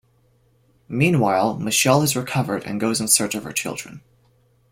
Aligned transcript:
Meanwhile 0.89 1.59
Michelle 1.59 2.01
has 2.01 2.15
recovered 2.15 2.63
and 2.63 2.79
goes 2.79 2.99
in 2.99 3.07
search 3.07 3.35
of 3.35 3.43
her 3.43 3.51
children. 3.51 4.01